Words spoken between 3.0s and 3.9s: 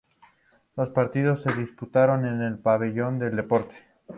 del Deporte.